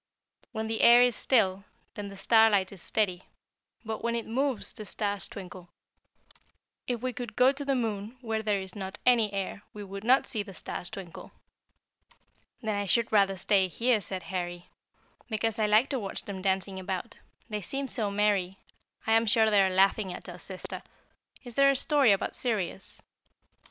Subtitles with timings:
[0.51, 1.63] When the air is still
[1.93, 3.25] then the starlight is steady,
[3.85, 5.69] but when it moves the stars twinkle.
[6.87, 10.03] If we could go to the moon, where there is not any air, we would
[10.03, 11.31] not see the stars twinkle."
[12.63, 14.69] "Then I should rather stay here," said Harry,
[15.29, 17.17] "because I like to watch them dancing about.
[17.47, 18.57] They seem so merry,
[19.05, 20.81] I am sure they are laughing at us, sister.
[21.43, 23.03] Is there a story about Sirius?"